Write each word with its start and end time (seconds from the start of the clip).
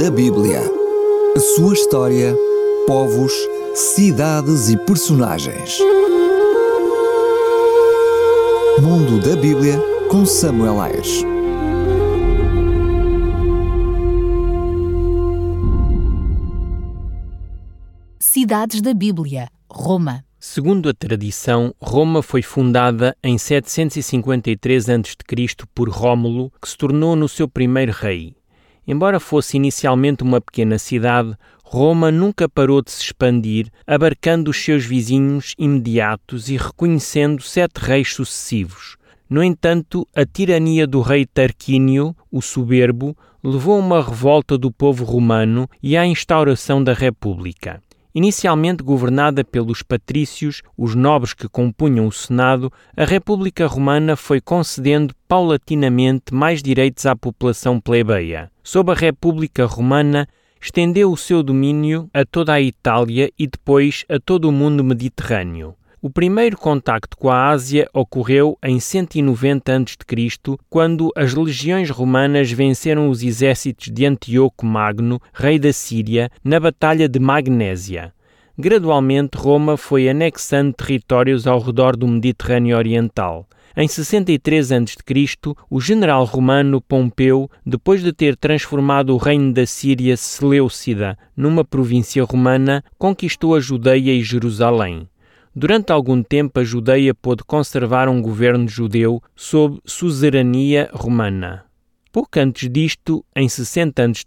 da 0.00 0.10
Bíblia. 0.10 0.62
A 1.36 1.40
sua 1.40 1.74
história, 1.74 2.34
povos, 2.86 3.34
cidades 3.74 4.70
e 4.70 4.76
personagens. 4.86 5.78
Mundo 8.80 9.20
da 9.20 9.36
Bíblia 9.36 9.78
com 10.10 10.24
Samuel 10.24 10.80
Ayres. 10.80 11.22
Cidades 18.18 18.80
da 18.80 18.94
Bíblia, 18.94 19.50
Roma. 19.70 20.24
Segundo 20.38 20.88
a 20.88 20.94
tradição, 20.94 21.74
Roma 21.78 22.22
foi 22.22 22.40
fundada 22.40 23.14
em 23.22 23.36
753 23.36 24.88
a.C. 24.88 25.66
por 25.74 25.90
Rómulo, 25.90 26.50
que 26.58 26.70
se 26.70 26.78
tornou 26.78 27.14
no 27.14 27.28
seu 27.28 27.46
primeiro 27.46 27.92
rei. 27.92 28.39
Embora 28.86 29.20
fosse 29.20 29.56
inicialmente 29.56 30.22
uma 30.22 30.40
pequena 30.40 30.78
cidade, 30.78 31.36
Roma 31.62 32.10
nunca 32.10 32.48
parou 32.48 32.82
de 32.82 32.90
se 32.90 33.02
expandir, 33.02 33.68
abarcando 33.86 34.50
os 34.50 34.56
seus 34.56 34.84
vizinhos 34.84 35.54
imediatos 35.56 36.48
e 36.48 36.56
reconhecendo 36.56 37.42
sete 37.42 37.78
reis 37.78 38.12
sucessivos. 38.12 38.96
No 39.28 39.44
entanto, 39.44 40.04
a 40.14 40.26
tirania 40.26 40.86
do 40.86 41.00
rei 41.00 41.24
Tarquínio, 41.24 42.16
o 42.32 42.42
Soberbo, 42.42 43.16
levou 43.44 43.76
a 43.76 43.78
uma 43.78 44.02
revolta 44.02 44.58
do 44.58 44.72
povo 44.72 45.04
romano 45.04 45.68
e 45.80 45.96
à 45.96 46.04
instauração 46.04 46.82
da 46.82 46.92
República. 46.92 47.80
Inicialmente 48.12 48.82
governada 48.82 49.44
pelos 49.44 49.82
patrícios, 49.82 50.62
os 50.76 50.96
nobres 50.96 51.32
que 51.32 51.48
compunham 51.48 52.08
o 52.08 52.12
Senado, 52.12 52.72
a 52.96 53.04
República 53.04 53.68
Romana 53.68 54.16
foi 54.16 54.40
concedendo 54.40 55.14
paulatinamente 55.28 56.34
mais 56.34 56.60
direitos 56.60 57.06
à 57.06 57.14
população 57.14 57.80
plebeia. 57.80 58.50
Sob 58.64 58.90
a 58.90 58.96
República 58.96 59.64
Romana, 59.64 60.26
estendeu 60.60 61.12
o 61.12 61.16
seu 61.16 61.40
domínio 61.42 62.10
a 62.12 62.24
toda 62.24 62.52
a 62.52 62.60
Itália 62.60 63.30
e 63.38 63.46
depois 63.46 64.04
a 64.08 64.18
todo 64.18 64.48
o 64.48 64.52
mundo 64.52 64.82
mediterrâneo. 64.82 65.76
O 66.02 66.08
primeiro 66.08 66.56
contacto 66.56 67.14
com 67.14 67.28
a 67.28 67.48
Ásia 67.48 67.86
ocorreu 67.92 68.56
em 68.64 68.80
190 68.80 69.76
a.C., 69.76 70.56
quando 70.70 71.12
as 71.14 71.34
legiões 71.34 71.90
romanas 71.90 72.50
venceram 72.50 73.10
os 73.10 73.22
exércitos 73.22 73.92
de 73.92 74.06
Antíoco 74.06 74.64
Magno, 74.64 75.20
rei 75.30 75.58
da 75.58 75.74
Síria, 75.74 76.30
na 76.42 76.58
Batalha 76.58 77.06
de 77.06 77.18
Magnésia. 77.18 78.14
Gradualmente, 78.56 79.36
Roma 79.36 79.76
foi 79.76 80.08
anexando 80.08 80.72
territórios 80.72 81.46
ao 81.46 81.60
redor 81.60 81.94
do 81.94 82.08
Mediterrâneo 82.08 82.78
Oriental. 82.78 83.46
Em 83.76 83.86
63 83.86 84.72
a.C., 84.72 84.94
o 85.68 85.82
general 85.82 86.24
romano 86.24 86.80
Pompeu, 86.80 87.50
depois 87.64 88.02
de 88.02 88.14
ter 88.14 88.36
transformado 88.36 89.10
o 89.10 89.18
reino 89.18 89.52
da 89.52 89.66
Síria 89.66 90.16
Seleucida 90.16 91.18
numa 91.36 91.62
província 91.62 92.24
romana, 92.24 92.82
conquistou 92.96 93.54
a 93.54 93.60
Judeia 93.60 94.14
e 94.14 94.22
Jerusalém. 94.22 95.06
Durante 95.54 95.92
algum 95.92 96.22
tempo, 96.22 96.60
a 96.60 96.64
Judeia 96.64 97.12
pôde 97.12 97.42
conservar 97.42 98.08
um 98.08 98.22
governo 98.22 98.68
judeu 98.68 99.20
sob 99.34 99.80
suzerania 99.84 100.88
romana. 100.92 101.64
Pouco 102.12 102.38
antes 102.38 102.68
disto, 102.70 103.24
em 103.34 103.48
60 103.48 104.04
a.C., 104.04 104.22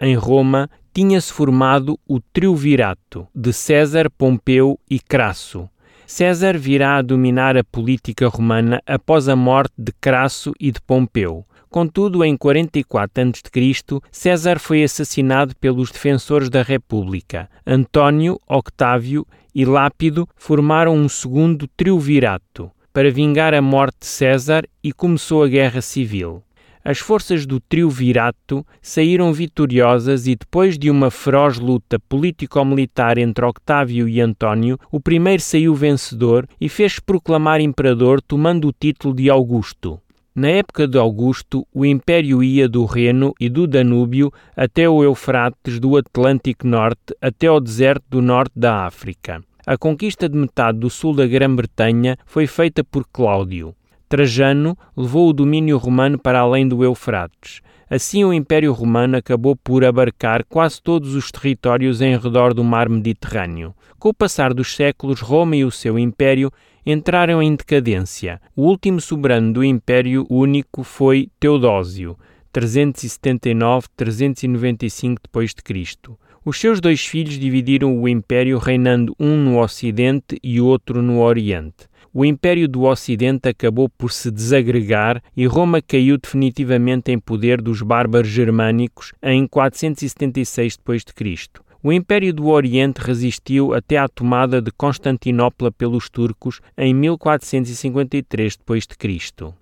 em 0.00 0.14
Roma, 0.14 0.68
tinha-se 0.94 1.32
formado 1.32 1.98
o 2.06 2.20
Triunvirato 2.20 3.26
de 3.34 3.52
César, 3.52 4.10
Pompeu 4.10 4.78
e 4.88 5.00
Crasso. 5.00 5.68
César 6.06 6.58
virá 6.58 6.96
a 6.96 7.02
dominar 7.02 7.56
a 7.56 7.64
política 7.64 8.28
romana 8.28 8.82
após 8.86 9.30
a 9.30 9.36
morte 9.36 9.72
de 9.78 9.92
Crasso 9.92 10.52
e 10.60 10.70
de 10.70 10.80
Pompeu. 10.82 11.46
Contudo, 11.72 12.22
em 12.22 12.36
44 12.36 13.30
a.C., 13.30 14.00
César 14.10 14.58
foi 14.58 14.84
assassinado 14.84 15.56
pelos 15.56 15.90
defensores 15.90 16.50
da 16.50 16.62
República. 16.62 17.48
António, 17.66 18.38
Octávio 18.46 19.26
e 19.54 19.64
Lápido 19.64 20.28
formaram 20.36 20.94
um 20.94 21.08
segundo 21.08 21.66
triunvirato 21.74 22.70
para 22.92 23.10
vingar 23.10 23.54
a 23.54 23.62
morte 23.62 24.00
de 24.00 24.06
César 24.06 24.64
e 24.84 24.92
começou 24.92 25.44
a 25.44 25.48
Guerra 25.48 25.80
Civil. 25.80 26.42
As 26.84 26.98
forças 26.98 27.46
do 27.46 27.58
triunvirato 27.58 28.66
saíram 28.82 29.32
vitoriosas 29.32 30.26
e 30.26 30.36
depois 30.36 30.78
de 30.78 30.90
uma 30.90 31.10
feroz 31.10 31.58
luta 31.58 31.98
político-militar 31.98 33.16
entre 33.16 33.46
Octávio 33.46 34.06
e 34.06 34.20
António, 34.20 34.78
o 34.90 35.00
primeiro 35.00 35.40
saiu 35.40 35.74
vencedor 35.74 36.46
e 36.60 36.68
fez 36.68 36.98
proclamar 36.98 37.62
imperador 37.62 38.20
tomando 38.20 38.68
o 38.68 38.74
título 38.78 39.14
de 39.14 39.30
Augusto. 39.30 39.98
Na 40.34 40.48
época 40.48 40.88
de 40.88 40.96
Augusto, 40.96 41.66
o 41.74 41.84
império 41.84 42.42
ia 42.42 42.66
do 42.66 42.86
Reno 42.86 43.34
e 43.38 43.50
do 43.50 43.66
Danúbio 43.66 44.32
até 44.56 44.88
o 44.88 45.04
Eufrates, 45.04 45.78
do 45.78 45.94
Atlântico 45.94 46.66
Norte 46.66 47.14
até 47.20 47.48
ao 47.48 47.60
deserto 47.60 48.04
do 48.08 48.22
norte 48.22 48.52
da 48.56 48.86
África. 48.86 49.44
A 49.66 49.76
conquista 49.76 50.30
de 50.30 50.38
metade 50.38 50.78
do 50.78 50.88
sul 50.88 51.14
da 51.14 51.26
Grã-Bretanha 51.26 52.16
foi 52.24 52.46
feita 52.46 52.82
por 52.82 53.06
Cláudio. 53.12 53.74
Trajano 54.08 54.74
levou 54.96 55.28
o 55.28 55.34
domínio 55.34 55.76
romano 55.76 56.18
para 56.18 56.40
além 56.40 56.66
do 56.66 56.82
Eufrates. 56.82 57.60
Assim, 57.90 58.24
o 58.24 58.32
Império 58.32 58.72
Romano 58.72 59.18
acabou 59.18 59.54
por 59.54 59.84
abarcar 59.84 60.46
quase 60.48 60.80
todos 60.80 61.14
os 61.14 61.30
territórios 61.30 62.00
em 62.00 62.16
redor 62.16 62.54
do 62.54 62.64
mar 62.64 62.88
Mediterrâneo. 62.88 63.74
Com 63.98 64.08
o 64.08 64.14
passar 64.14 64.54
dos 64.54 64.74
séculos, 64.74 65.20
Roma 65.20 65.56
e 65.56 65.64
o 65.64 65.70
seu 65.70 65.98
império 65.98 66.50
entraram 66.84 67.40
em 67.42 67.54
decadência. 67.54 68.40
O 68.54 68.62
último 68.62 69.00
soberano 69.00 69.52
do 69.52 69.64
Império 69.64 70.26
Único 70.28 70.82
foi 70.82 71.30
Teodósio, 71.38 72.18
379-395 72.52 75.16
d.C. 75.32 75.96
Os 76.44 76.58
seus 76.58 76.80
dois 76.80 77.06
filhos 77.06 77.38
dividiram 77.38 77.96
o 77.96 78.08
império, 78.08 78.58
reinando 78.58 79.14
um 79.18 79.36
no 79.36 79.60
Ocidente 79.60 80.40
e 80.42 80.60
outro 80.60 81.00
no 81.00 81.20
Oriente. 81.20 81.86
O 82.12 82.26
império 82.26 82.68
do 82.68 82.82
Ocidente 82.82 83.48
acabou 83.48 83.88
por 83.88 84.12
se 84.12 84.30
desagregar 84.30 85.22
e 85.34 85.46
Roma 85.46 85.80
caiu 85.80 86.18
definitivamente 86.18 87.10
em 87.10 87.18
poder 87.18 87.62
dos 87.62 87.80
bárbaros 87.80 88.28
germânicos 88.28 89.14
em 89.22 89.46
476 89.46 90.76
d.C. 90.76 91.71
O 91.84 91.92
Império 91.92 92.32
do 92.32 92.46
Oriente 92.46 92.98
resistiu 92.98 93.74
até 93.74 93.96
à 93.96 94.08
tomada 94.08 94.62
de 94.62 94.70
Constantinopla 94.70 95.72
pelos 95.72 96.08
turcos 96.08 96.60
em 96.78 96.94
1453 96.94 98.56
d.C. 98.56 99.54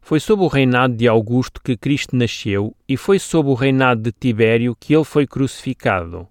Foi 0.00 0.20
sob 0.20 0.44
o 0.44 0.46
reinado 0.46 0.94
de 0.94 1.08
Augusto 1.08 1.60
que 1.60 1.76
Cristo 1.76 2.14
nasceu 2.14 2.76
e 2.88 2.96
foi 2.96 3.18
sob 3.18 3.48
o 3.48 3.54
reinado 3.54 4.02
de 4.02 4.12
Tibério 4.12 4.76
que 4.78 4.94
ele 4.94 5.02
foi 5.02 5.26
crucificado. 5.26 6.28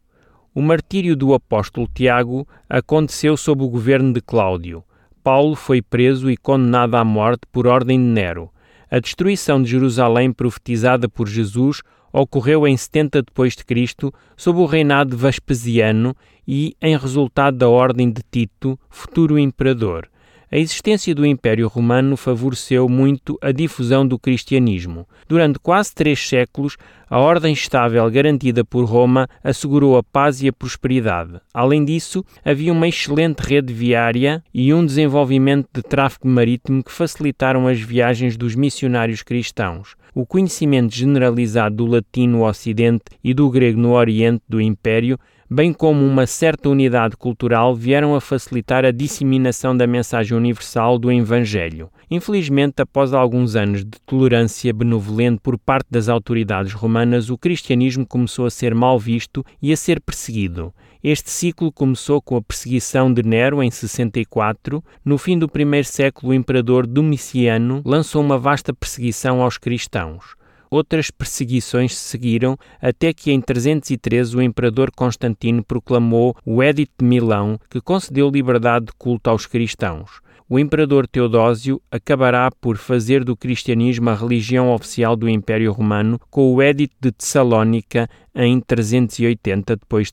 O 0.55 0.61
martírio 0.61 1.13
do 1.13 1.33
apóstolo 1.33 1.89
Tiago 1.93 2.47
aconteceu 2.69 3.35
sob 3.35 3.63
o 3.63 3.69
governo 3.69 4.13
de 4.13 4.21
Cláudio. 4.21 4.81
Paulo 5.21 5.55
foi 5.55 5.81
preso 5.81 6.31
e 6.31 6.37
condenado 6.37 6.95
à 6.95 7.03
morte 7.03 7.41
por 7.51 7.67
ordem 7.67 7.99
de 7.99 8.05
Nero. 8.05 8.49
A 8.93 8.99
destruição 8.99 9.59
de 9.59 9.71
Jerusalém 9.71 10.31
profetizada 10.31 11.09
por 11.09 11.27
Jesus 11.27 11.81
ocorreu 12.11 12.67
em 12.67 12.77
70 12.77 13.23
depois 13.23 13.55
de 13.55 13.65
Cristo, 13.65 14.13
sob 14.37 14.59
o 14.59 14.67
reinado 14.67 15.15
de 15.15 15.17
Vespasiano 15.19 16.15
e 16.47 16.77
em 16.79 16.95
resultado 16.95 17.57
da 17.57 17.67
ordem 17.67 18.11
de 18.11 18.21
Tito, 18.29 18.79
futuro 18.91 19.39
imperador. 19.39 20.07
A 20.53 20.57
existência 20.59 21.15
do 21.15 21.25
Império 21.25 21.67
Romano 21.67 22.15
favoreceu 22.15 22.87
muito 22.87 23.39
a 23.41 23.51
difusão 23.51 24.07
do 24.07 24.19
cristianismo. 24.19 25.07
Durante 25.27 25.57
quase 25.57 25.95
três 25.95 26.19
séculos, 26.27 26.77
a 27.09 27.19
ordem 27.19 27.53
estável 27.53 28.07
garantida 28.11 28.63
por 28.63 28.85
Roma 28.85 29.27
assegurou 29.43 29.97
a 29.97 30.03
paz 30.03 30.43
e 30.43 30.47
a 30.47 30.53
prosperidade. 30.53 31.41
Além 31.51 31.83
disso, 31.83 32.23
havia 32.45 32.71
uma 32.71 32.87
excelente 32.87 33.39
rede 33.39 33.73
viária 33.73 34.43
e 34.53 34.71
um 34.71 34.85
desenvolvimento 34.85 35.67
de 35.73 35.81
tráfego 35.81 36.27
marítimo 36.27 36.83
que 36.83 36.91
facilitaram 36.91 37.67
as 37.67 37.79
viagens 37.79 38.37
dos 38.37 38.53
missionários 38.53 39.23
cristãos. 39.23 39.95
O 40.13 40.23
conhecimento 40.23 40.93
generalizado 40.93 41.77
do 41.77 41.87
latim 41.87 42.27
no 42.27 42.47
Ocidente 42.47 43.05
e 43.23 43.33
do 43.33 43.49
grego 43.49 43.81
no 43.81 43.93
Oriente 43.93 44.43
do 44.47 44.61
Império 44.61 45.17
bem 45.49 45.73
como 45.73 46.05
uma 46.05 46.25
certa 46.25 46.69
unidade 46.69 47.15
cultural, 47.15 47.75
vieram 47.75 48.15
a 48.15 48.21
facilitar 48.21 48.85
a 48.85 48.91
disseminação 48.91 49.75
da 49.75 49.85
mensagem 49.85 50.37
universal 50.37 50.97
do 50.97 51.11
Evangelho. 51.11 51.89
Infelizmente, 52.09 52.81
após 52.81 53.13
alguns 53.13 53.55
anos 53.55 53.83
de 53.83 53.99
tolerância 54.05 54.73
benevolente 54.73 55.39
por 55.41 55.57
parte 55.57 55.87
das 55.89 56.09
autoridades 56.09 56.73
romanas, 56.73 57.29
o 57.29 57.37
cristianismo 57.37 58.05
começou 58.05 58.45
a 58.45 58.51
ser 58.51 58.73
mal 58.73 58.99
visto 58.99 59.45
e 59.61 59.71
a 59.71 59.77
ser 59.77 59.99
perseguido. 59.99 60.73
Este 61.03 61.29
ciclo 61.29 61.69
começou 61.69 62.21
com 62.21 62.37
a 62.37 62.41
perseguição 62.41 63.13
de 63.13 63.23
Nero 63.23 63.61
em 63.61 63.69
64. 63.69 64.81
No 65.03 65.17
fim 65.17 65.37
do 65.37 65.49
primeiro 65.49 65.85
século, 65.85 66.31
o 66.31 66.33
imperador 66.33 66.87
Domiciano 66.87 67.81
lançou 67.83 68.21
uma 68.21 68.37
vasta 68.37 68.73
perseguição 68.73 69.41
aos 69.41 69.57
cristãos. 69.57 70.35
Outras 70.73 71.11
perseguições 71.11 71.95
seguiram 71.95 72.57
até 72.81 73.13
que 73.13 73.31
em 73.31 73.39
313 73.39 74.35
o 74.35 74.41
imperador 74.41 74.89
Constantino 74.89 75.63
proclamou 75.63 76.35
o 76.43 76.63
Edito 76.63 76.93
de 76.99 77.05
Milão, 77.05 77.59
que 77.69 77.79
concedeu 77.79 78.27
liberdade 78.27 78.87
de 78.87 78.91
culto 78.97 79.29
aos 79.29 79.45
cristãos. 79.45 80.19
o 80.49 80.57
imperador 80.57 81.07
Teodósio 81.07 81.79
acabará 81.91 82.49
por 82.59 82.77
fazer 82.77 83.23
do 83.23 83.37
cristianismo 83.37 84.09
a 84.09 84.15
religião 84.15 84.73
oficial 84.73 85.15
do 85.15 85.29
Império 85.29 85.71
Romano 85.71 86.19
com 86.31 86.51
o 86.51 86.61
Edito 86.61 86.95
de 86.99 87.11
Tessalónica 87.11 88.09
em 88.33 88.59
380 88.59 89.75
d.C. 89.75 90.11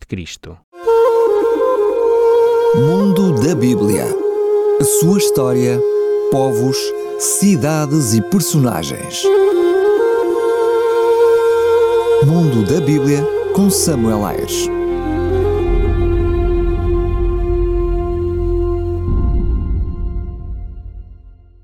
Mundo 2.77 3.35
da 3.43 3.55
Bíblia. 3.55 4.05
A 4.79 4.85
sua 4.85 5.17
história, 5.17 5.81
povos, 6.31 6.77
cidades 7.19 8.13
e 8.13 8.21
personagens. 8.21 9.25
Da 12.71 12.81
Bíblia 12.81 13.27
com 13.53 13.69
Samuel 13.69 14.25
Ayres. 14.25 14.80